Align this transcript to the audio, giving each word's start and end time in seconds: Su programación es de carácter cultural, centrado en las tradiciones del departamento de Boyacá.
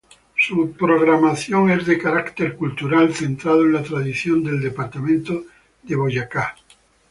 Su 0.35 0.71
programación 0.71 1.69
es 1.69 1.85
de 1.85 1.99
carácter 1.99 2.55
cultural, 2.55 3.13
centrado 3.13 3.61
en 3.61 3.73
las 3.73 3.83
tradiciones 3.83 4.45
del 4.45 4.59
departamento 4.61 5.43
de 5.83 5.95
Boyacá. 5.95 6.55